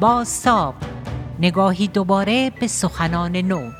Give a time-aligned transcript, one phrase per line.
[0.00, 0.74] باستاب
[1.40, 3.70] نگاهی دوباره به سخنان نو.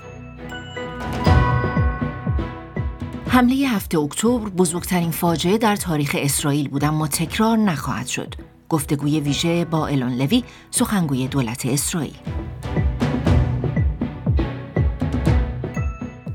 [3.28, 8.34] حمله هفته اکتبر بزرگترین فاجعه در تاریخ اسرائیل بود اما تکرار نخواهد شد.
[8.68, 12.16] گفتگوی ویژه با الون لوی سخنگوی دولت اسرائیل.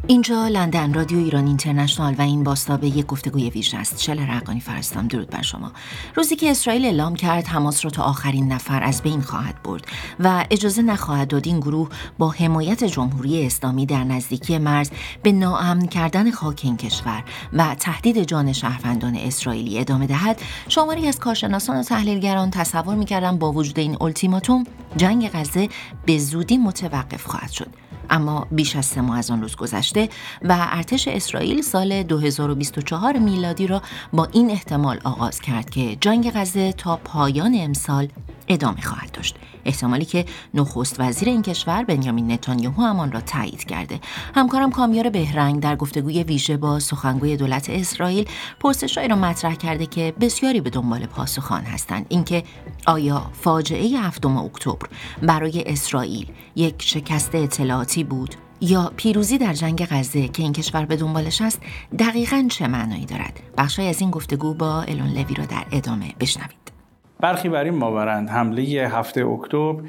[0.08, 4.02] اینجا لندن رادیو ایران اینترنشنال و این باستابه یک گفتگوی ویژه است.
[4.02, 5.72] شل رقانی فرستم درود بر شما.
[6.16, 9.86] روزی که اسرائیل اعلام کرد حماس را تا آخرین نفر از بین خواهد برد
[10.20, 14.90] و اجازه نخواهد داد این گروه با حمایت جمهوری اسلامی در نزدیکی مرز
[15.24, 21.20] به ناامن کردن خاک این کشور و تهدید جان شهروندان اسرائیلی ادامه دهد شماری از
[21.20, 24.64] کارشناسان و تحلیلگران تصور می‌کردن با وجود این التیماتوم
[24.98, 25.70] جنگ غزه
[26.06, 27.85] به زودی متوقف خواهد شد.
[28.10, 30.10] اما بیش از سه ماه از آن روز گذشته
[30.42, 33.82] و ارتش اسرائیل سال 2024 میلادی را
[34.14, 38.08] با این احتمال آغاز کرد که جنگ غزه تا پایان امسال
[38.48, 39.36] ادامه خواهد داشت.
[39.66, 44.00] احتمالی که نخست وزیر این کشور بنیامین نتانیاهو همان را تایید کرده.
[44.36, 48.26] همکارم کامیار بهرنگ در گفتگوی ویژه با سخنگوی دولت اسرائیل
[48.60, 52.06] پرسشهایی را مطرح کرده که بسیاری به دنبال پاسخان هستند.
[52.10, 52.44] اینکه
[52.86, 54.88] آیا فاجعه هفتم اکتبر
[55.22, 60.96] برای اسرائیل یک شکست اطلاعاتی بود یا پیروزی در جنگ غزه که این کشور به
[60.96, 61.62] دنبالش است
[62.00, 66.75] دقیقا چه معنایی دارد؟ بخشی از این گفتگو با الون لوی را در ادامه بشنوید.
[67.20, 69.84] برخی بر این باورند حمله هفته اکتبر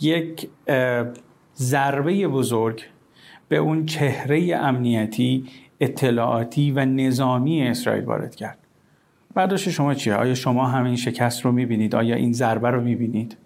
[0.00, 0.48] یک
[1.56, 2.82] ضربه بزرگ
[3.48, 5.44] به اون چهره امنیتی
[5.80, 8.58] اطلاعاتی و نظامی اسرائیل وارد کرد
[9.34, 13.36] برداشت شما چیه؟ آیا شما همین شکست رو می‌بینید؟ آیا این ضربه رو می‌بینید؟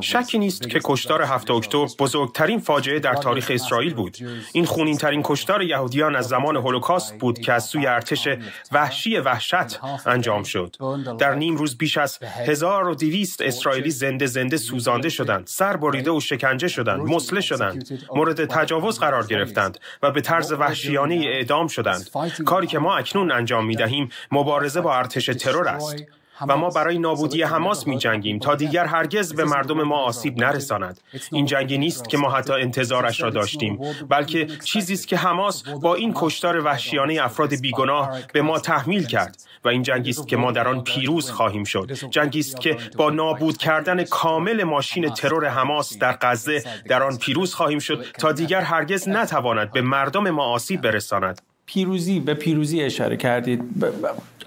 [0.00, 4.16] شکی نیست که کشتار هفت اکتبر بزرگترین فاجعه در تاریخ اسرائیل بود.
[4.52, 8.28] این خونین ترین کشتار یهودیان از زمان هولوکاست بود که از سوی ارتش
[8.72, 10.76] وحشی وحشت انجام شد.
[11.18, 16.68] در نیم روز بیش از 1200 اسرائیلی زنده زنده سوزانده شدند، سر بریده و شکنجه
[16.68, 22.10] شدند، مسله شدند، مورد تجاوز قرار گرفتند و به طرز وحشیانه اعدام شدند.
[22.44, 26.21] کاری که ما اکنون انجام می دهیم مبارزه با ارتش ترور است.
[26.48, 31.00] و ما برای نابودی حماس می جنگیم تا دیگر هرگز به مردم ما آسیب نرساند.
[31.32, 35.94] این جنگی نیست که ما حتی انتظارش را داشتیم بلکه چیزی است که حماس با
[35.94, 40.52] این کشتار وحشیانه افراد بیگناه به ما تحمیل کرد و این جنگی است که ما
[40.52, 41.92] در آن پیروز خواهیم شد.
[41.92, 47.54] جنگی است که با نابود کردن کامل ماشین ترور حماس در غزه در آن پیروز
[47.54, 51.51] خواهیم شد تا دیگر هرگز نتواند به مردم ما آسیب برساند.
[51.66, 53.62] پیروزی به پیروزی اشاره کردید.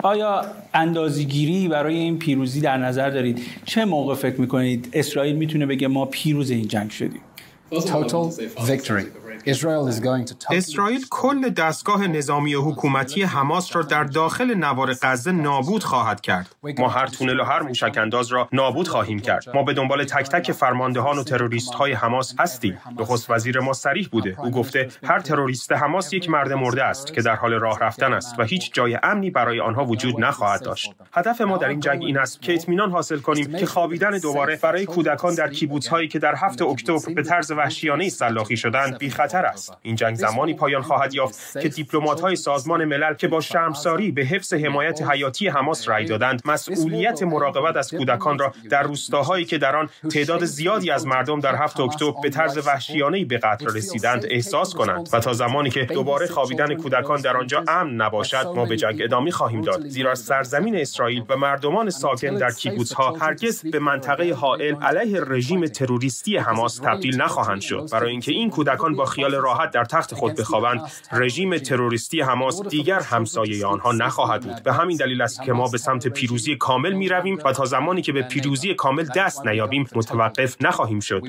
[0.04, 5.88] آیا اندازیگیری برای این پیروزی در نظر دارید؟ چه موقع فکر می‌کنید اسرائیل می‌تونه بگه
[5.88, 7.22] ما پیروز این جنگ شدیم؟
[7.72, 8.32] Total
[8.68, 9.06] victory.
[10.52, 16.56] اسرائیل کل دستگاه نظامی و حکومتی حماس را در داخل نوار غزه نابود خواهد کرد.
[16.80, 19.44] ما هر تونل و هر موشک انداز را نابود خواهیم کرد.
[19.54, 22.78] ما به دنبال تک تک فرماندهان و تروریست های حماس هستیم.
[23.00, 24.36] نخست وزیر ما سریح بوده.
[24.40, 28.40] او گفته هر تروریست حماس یک مرد مرده است که در حال راه رفتن است
[28.40, 30.94] و هیچ جای امنی برای آنها وجود نخواهد داشت.
[31.14, 34.86] هدف ما در این جنگ این است که اطمینان حاصل کنیم که خوابیدن دوباره برای
[34.86, 39.78] کودکان در کیبوتس هایی که در هفت اکتبر به طرز وحشیانه سلاخی شدند بی است.
[39.82, 44.22] این جنگ زمانی پایان خواهد یافت که دیپلمات های سازمان ملل که با شرمساری به
[44.22, 49.76] حفظ حمایت حیاتی حماس رأی دادند مسئولیت مراقبت از کودکان را در روستاهایی که در
[49.76, 54.74] آن تعداد زیادی از مردم در هفت اکتبر به طرز وحشیانه به قتل رسیدند احساس
[54.76, 59.02] کنند و تا زمانی که دوباره خوابیدن کودکان در آنجا امن نباشد ما به جنگ
[59.02, 59.88] ادامه خواهیم داد.
[59.88, 65.66] زیرا سرزمین اسرائیل و مردمان ساکن در کیبوتس ها هرگز به منطقه حائل علیه رژیم
[65.66, 67.90] تروریستی حماس تبدیل نخواهند شد.
[67.92, 70.82] برای اینکه این کودکان با خیال راحت در تخت خود بخوابند
[71.12, 74.64] رژیم تروریستی حماس دیگر همسایه آنها نخواهد بود.
[74.64, 78.02] به همین دلیل است که ما به سمت پیروزی کامل می رویم و تا زمانی
[78.02, 81.24] که به پیروزی کامل دست نیابیم متوقف نخواهیم شد.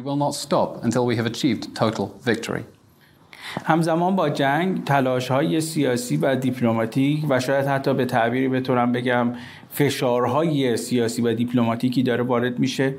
[3.64, 9.32] همزمان با جنگ تلاش های سیاسی و دیپلماتیک و شاید حتی به تعبیری بتونم بگم
[9.70, 12.94] فشارهای سیاسی و دیپلماتیکی داره وارد میشه.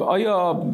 [0.00, 0.70] آیا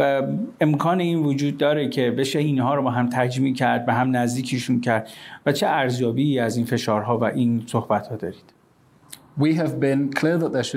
[0.60, 4.80] امکان این وجود داره که بشه اینها رو با هم تجمیع کرد به هم نزدیکیشون
[4.80, 5.08] کرد؟
[5.46, 8.52] و چه ارزیابی از این فشارها و این صحبت ها دارید؟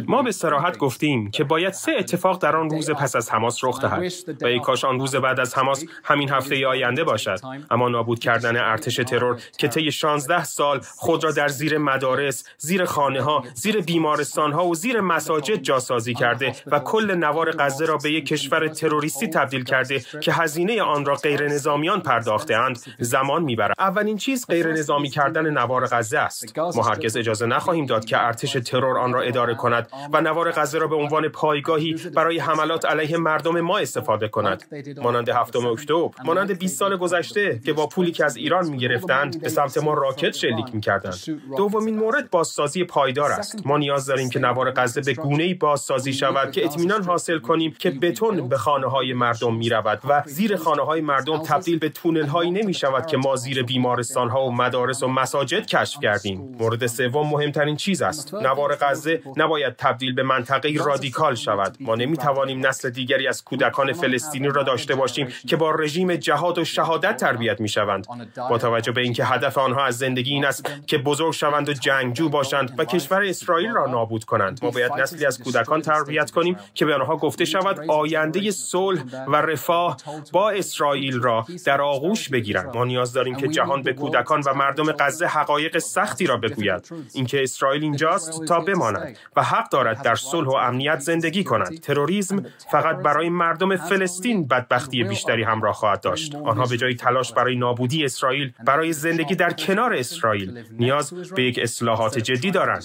[0.07, 3.81] ما به سراحت گفتیم که باید سه اتفاق در آن روز پس از حماس رخ
[3.81, 7.39] دهد و ای کاش آن روز بعد از حماس همین هفته آینده باشد.
[7.71, 12.85] اما نابود کردن ارتش ترور که طی 16 سال خود را در زیر مدارس زیر
[12.85, 17.97] خانه ها زیر بیمارستان ها و زیر مساجد جاسازی کرده و کل نوار غزه را
[17.97, 23.43] به یک کشور تروریستی تبدیل کرده که هزینه آن را غیر نظامیان پرداخته اند زمان
[23.43, 23.73] می‌برد.
[23.79, 26.59] اولین چیز غیر نظامی کردن نوار غزه است.
[26.59, 30.51] ما هرگز اجازه نخواهیم داد که ارتش ارتش ترور آن را اداره کند و نوار
[30.51, 34.63] غزه را به عنوان پایگاهی برای حملات علیه مردم ما استفاده کند.
[35.01, 39.50] مانند هفتم اکتبر مانند 20 سال گذشته که با پولی که از ایران می‌گرفتند به
[39.50, 41.15] سمت ما راکت شلیک می‌کردند.
[41.57, 43.68] دومین مورد بازسازی پایدار است.
[43.68, 47.91] ما نیاز داریم که نوار غزه به گونه‌ای بازسازی شود که اطمینان حاصل کنیم که
[47.91, 52.25] بتون به خانه های مردم می رود و زیر خانه های مردم تبدیل به تونل
[52.25, 56.56] هایی نمی شود که ما زیر بیمارستان ها و مدارس و مساجد کشف کردیم.
[56.59, 58.34] مورد سوم مهمترین چیز است.
[58.41, 61.77] نوار غزه نباید تبدیل به منطقه رادیکال شود.
[61.79, 66.57] ما نمی توانیم نسل دیگری از کودکان فلسطینی را داشته باشیم که با رژیم جهاد
[66.57, 68.07] و شهادت تربیت می شوند
[68.49, 72.29] با توجه به اینکه هدف آنها از زندگی این است که بزرگ شوند و جنگجو
[72.29, 74.59] باشند و کشور اسرائیل را نابود کنند.
[74.63, 79.35] ما باید نسلی از کودکان تربیت کنیم که به آنها گفته شود آینده صلح و
[79.35, 79.97] رفاه
[80.31, 82.75] با اسرائیل را در آغوش بگیرند.
[82.75, 86.89] ما نیاز داریم که جهان به کودکان و مردم غزه حقایق سختی را بگوید.
[87.13, 91.80] اینکه اسرائیل اینجاست تا بماند و حق دارد در صلح و امنیت زندگی کند.
[91.80, 96.36] تروریسم فقط برای مردم فلسطین بدبختی بیشتری همراه خواهد داشت.
[96.36, 101.60] آنها به جای تلاش برای نابودی اسرائیل برای زندگی در کنار اسرائیل نیاز به یک
[101.60, 102.83] اصلاحات جدی دارند.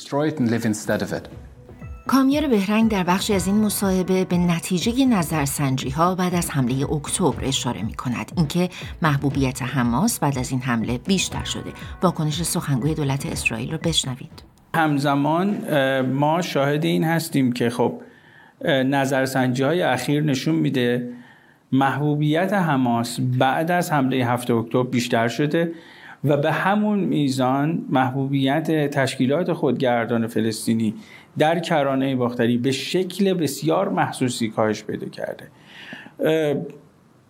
[2.06, 7.44] کامیار بهرنگ در بخشی از این مصاحبه به نتیجه نظرسنجی ها بعد از حمله اکتبر
[7.44, 8.70] اشاره می کند اینکه
[9.02, 11.72] محبوبیت حماس بعد از این حمله بیشتر شده.
[12.02, 14.49] واکنش سخنگوی دولت اسرائیل رو بشنوید.
[14.74, 15.56] همزمان
[16.02, 18.00] ما شاهد این هستیم که خب
[18.64, 21.08] نظرسنجی های اخیر نشون میده
[21.72, 25.72] محبوبیت حماس بعد از حمله هفته اکتبر بیشتر شده
[26.24, 30.94] و به همون میزان محبوبیت تشکیلات خودگردان فلسطینی
[31.38, 35.48] در کرانه باختری به شکل بسیار محسوسی کاهش پیدا کرده.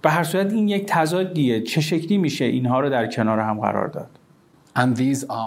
[0.02, 1.60] به هر صورت این یک تضادیه.
[1.60, 4.19] چه شکلی میشه اینها رو در کنار هم قرار داد؟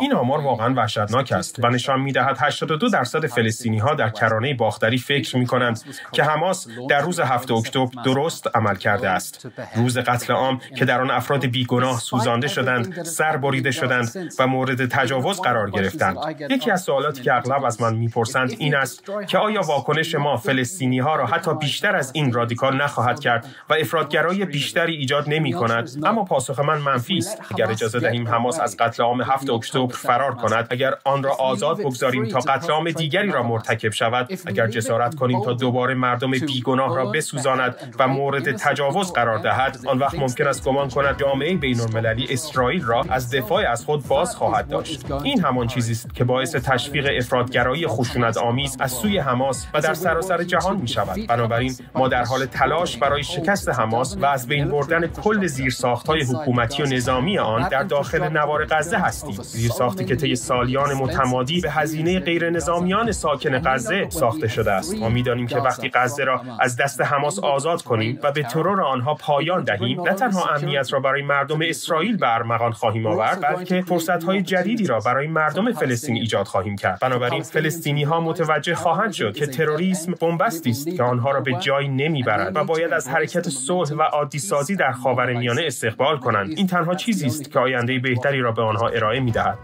[0.01, 4.97] این آمار واقعا وحشتناک است و نشان می‌دهد 82 درصد فلسطینی ها در کرانه باختری
[4.97, 5.81] فکر می کنند
[6.11, 9.47] که حماس در روز 7 اکتبر درست عمل کرده است.
[9.75, 14.85] روز قتل عام که در آن افراد بیگناه سوزانده شدند سر بریده شدند و مورد
[14.85, 16.17] تجاوز قرار گرفتند.
[16.49, 20.99] یکی از سوالاتی که اغلب از من می‌پرسند این است که آیا واکنش ما فلسطینی
[20.99, 25.89] ها را حتی بیشتر از این رادیکال نخواهد کرد و افرادگرایی بیشتری ایجاد نمی کند
[26.03, 27.41] اما پاسخ من منفی است.
[27.51, 30.67] اگر اجازه دهیم حماس از قتل 7 اکتبر فرار کند.
[30.69, 35.43] اگر آن را آزاد بگذاریم تا قتل عام دیگری را مرتکب شود اگر جسارت کنیم
[35.43, 40.63] تا دوباره مردم بیگناه را بسوزاند و مورد تجاوز قرار دهد آن وقت ممکن است
[40.63, 45.11] گمان کند جامعه بین المللی اسرائیل را از دفاع از خود باز خواهد داشت.
[45.23, 49.93] این همان چیزی است که باعث تشویق افرادگرایی خشونت آمیز از سوی حماس و در
[49.93, 54.69] سراسر جهان می شود بنابراین ما در حال تلاش برای شکست حماس و از بین
[54.69, 59.35] بردن کل زیرساختهای حکومتی و نظامی آن در داخل نوار غزه هستیم.
[59.41, 64.95] زیرساختی که طی سالیان متمادی به هزینه غیر نظامیان ساکن غزه ساخته شده است.
[64.95, 69.15] ما می‌دانیم که وقتی غزه را از دست حماس آزاد کنیم و به ترور آنها
[69.15, 70.01] پایان دهیم.
[70.01, 74.99] نه تنها امنیت را برای مردم اسرائیل به ارمغان خواهیم آورد بلکه فرصت‌های جدیدی را
[74.99, 76.99] برای مردم فلسطین ایجاد خواهیم کرد.
[76.99, 81.87] بنابراین فلسطینی ها متوجه خواهند شد که تروریسم بنبستی است که آنها را به جایی
[81.87, 86.53] نمی‌برد و باید از حرکت صلح و عادی سازی در خاورمیانه استقبال کنند.
[86.57, 89.59] این تنها چیزی است که آینده بهتری را به آنها ارائه می‌دهد.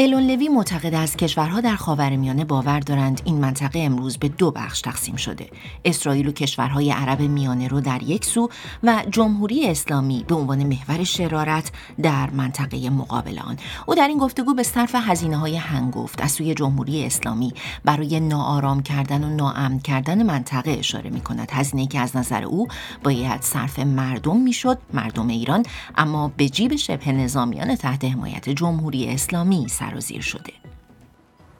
[0.00, 4.80] الون لوی معتقد است کشورها در خاورمیانه باور دارند این منطقه امروز به دو بخش
[4.80, 5.50] تقسیم شده.
[5.84, 8.48] اسرائیل و کشورهای عرب میانه رو در یک سو
[8.82, 13.56] و جمهوری اسلامی به عنوان محور شرارت در منطقه مقابل آن.
[13.86, 18.82] او در این گفتگو به صرف هزینه های هنگفت از سوی جمهوری اسلامی برای ناآرام
[18.82, 22.68] کردن و ناامن کردن منطقه اشاره می کند هزینه که از نظر او
[23.04, 25.62] باید صرف مردم می‌شد مردم ایران
[25.96, 30.52] اما به جیب شبه نظامیان تحت حمایت جمهوری اسلامی سر سرازیر شده.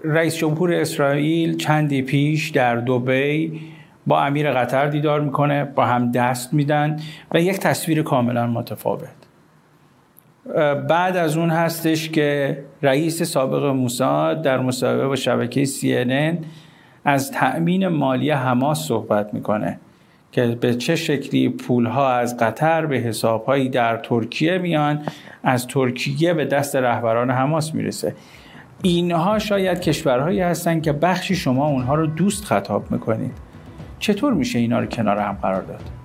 [0.05, 3.61] رئیس جمهور اسرائیل چندی پیش در دوبی
[4.07, 6.97] با امیر قطر دیدار می‌کنه با هم دست میدن
[7.33, 9.09] و یک تصویر کاملا متفاوت.
[10.89, 16.45] بعد از اون هستش که رئیس سابق موساد در مصاحبه با شبکه CNN
[17.05, 19.79] از تأمین مالی حماس صحبت می‌کنه.
[20.33, 25.03] که به چه شکلی پولها از قطر به حسابهایی در ترکیه میان
[25.43, 28.15] از ترکیه به دست رهبران حماس می‌رسه
[28.83, 33.33] اینها شاید کشورهایی هستند که بخشی شما اونها رو دوست خطاب می‌کنید
[33.99, 35.98] چطور میشه اینا رو کنار هم قرار داد؟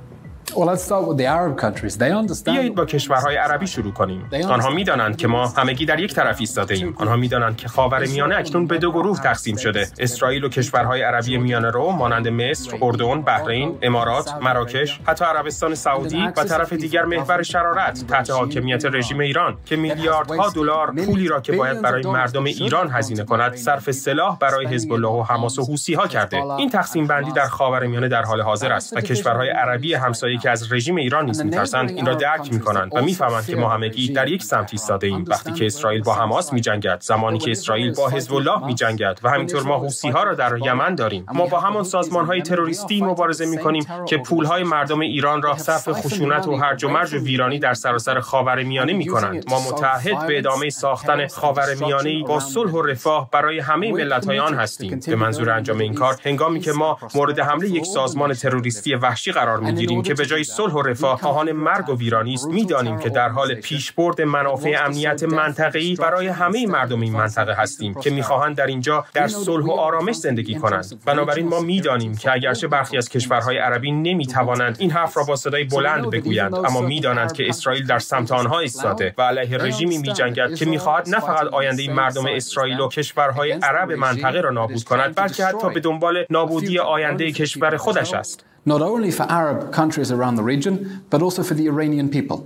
[2.53, 4.29] بیایید با کشورهای عربی شروع کنیم.
[4.49, 6.95] آنها می‌دانند که ما همگی در یک طرف ایستاده ایم.
[6.97, 9.87] آنها می‌دانند که خاور میانه اکنون به دو گروه تقسیم شده.
[9.99, 16.27] اسرائیل و کشورهای عربی میانه رو مانند مصر، اردن، بحرین، امارات، مراکش، حتی عربستان سعودی
[16.37, 21.51] و طرف دیگر محور شرارت تحت حاکمیت رژیم ایران که میلیاردها دلار پولی را که
[21.51, 25.93] باید برای مردم ایران هزینه کند صرف سلاح برای حزب الله و حماس و حوسی
[25.93, 26.37] ها کرده.
[26.37, 30.73] این تقسیم بندی در خاورمیانه در حال حاضر است و کشورهای عربی همسایه که از
[30.73, 34.43] رژیم ایران نیز میترسند این را درک می‌کنند و می‌فهمند که ما همگی در یک
[34.43, 35.25] سمت ایستاده ایم.
[35.27, 39.63] وقتی که اسرائیل با حماس میجنگد زمانی که اسرائیل با حزب الله میجنگد و همینطور
[39.63, 41.25] ما حوسی ها را در یمن داریم.
[41.33, 45.89] ما با همان سازمان های تروریستی مبارزه می‌کنیم که پول های مردم ایران را صرف
[45.91, 49.45] خشونت و هرج و مرج و ویرانی در سراسر خاورمیانه می‌کنند.
[49.49, 54.53] ما متحد به ادامه ساختن خاورمیانه با صلح و رفاه برای همه ملت های آن
[54.53, 54.99] هستیم.
[55.07, 59.59] به منظور انجام این کار هنگامی که ما مورد حمله یک سازمان تروریستی وحشی قرار
[59.59, 62.47] می‌گیریم که به جای صلح و رفاه خواهان مرگ و ویرانی است.
[62.47, 68.09] می‌دانیم که در حال پیشبرد منافع امنیت منطقه‌ای برای همه مردم این منطقه هستیم که
[68.09, 71.01] می‌خواهند در اینجا در صلح و آرامش زندگی کنند.
[71.05, 75.63] بنابراین ما می‌دانیم که اگرچه برخی از کشورهای عربی نمی‌توانند این حرف را با صدای
[75.63, 80.65] بلند بگویند اما می‌دانند که اسرائیل در سمت آنها ایستاده و علیه رژیمی میجنگد که
[80.65, 85.69] می‌خواهد نه فقط آینده مردم اسرائیل و کشورهای عرب منطقه را نابود کند بلکه حتی
[85.69, 88.45] به دنبال نابودی آینده کشور خودش است.
[88.64, 90.74] not only for Arab countries around the region,
[91.10, 92.38] but also for the Iranian people.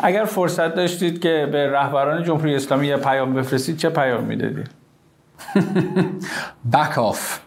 [0.00, 4.70] اگر فرصت داشتید که به رهبران جمهوری اسلامی یه پیام بفرستید چه پیام میدادید؟
[6.70, 7.40] Back off.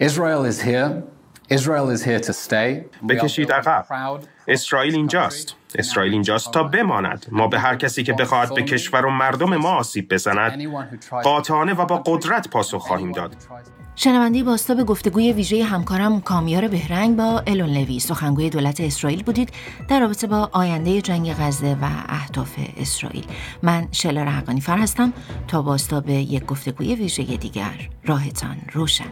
[0.00, 1.02] Israel is here.
[1.50, 2.84] Israel is here to stay.
[3.08, 3.84] بکشید عقب.
[4.48, 5.54] اسرائیل اینجاست.
[5.79, 7.25] اسرائیل اینجاست تا بماند.
[7.31, 10.67] ما به هر کسی که بخواهد به کشور و مردم ما آسیب بزند
[11.23, 13.35] قاطعانه و با قدرت پاسخ خواهیم داد.
[13.95, 19.53] شنونده باستا به گفتگوی ویژه همکارم کامیار بهرنگ با الون لوی سخنگوی دولت اسرائیل بودید
[19.87, 23.25] در رابطه با آینده جنگ غزه و اهداف اسرائیل
[23.63, 25.13] من شلر حقانی فر هستم
[25.47, 29.11] تا باستا به یک گفتگوی ویژه دیگر راهتان روشن